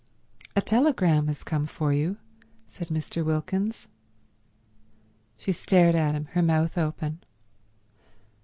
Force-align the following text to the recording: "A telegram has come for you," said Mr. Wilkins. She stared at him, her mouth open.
"A 0.55 0.61
telegram 0.63 1.27
has 1.27 1.43
come 1.43 1.67
for 1.67 1.93
you," 1.93 2.17
said 2.67 2.87
Mr. 2.87 3.23
Wilkins. 3.23 3.87
She 5.37 5.51
stared 5.51 5.93
at 5.93 6.15
him, 6.15 6.25
her 6.31 6.41
mouth 6.41 6.75
open. 6.75 7.23